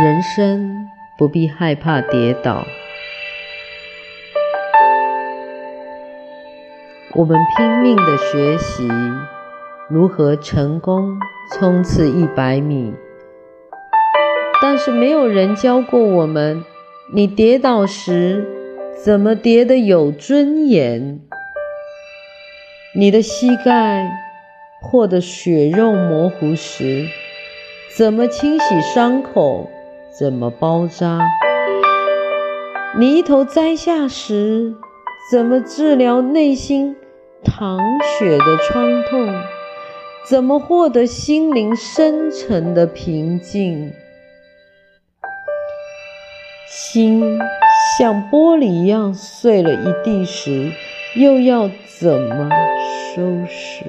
[0.00, 2.64] 人生不必害怕跌倒。
[7.14, 8.88] 我们拼命的学习
[9.88, 11.18] 如何成功
[11.52, 12.94] 冲刺一百米，
[14.62, 16.64] 但是没有人教过我们，
[17.12, 18.46] 你跌倒时
[19.04, 21.18] 怎么跌得有尊严？
[22.94, 24.08] 你的膝盖
[24.80, 27.08] 破得血肉模糊时，
[27.96, 29.68] 怎么清洗伤口？
[30.10, 31.20] 怎么包扎？
[32.98, 34.74] 泥头栽下时，
[35.30, 36.96] 怎么治疗内心
[37.44, 37.78] 淌
[38.18, 39.34] 血的创痛？
[40.28, 43.92] 怎么获得心灵深沉的平静？
[46.66, 47.38] 心
[47.98, 50.72] 像玻璃一样碎了一地时，
[51.14, 51.70] 又要
[52.00, 52.50] 怎么
[53.14, 53.84] 收拾？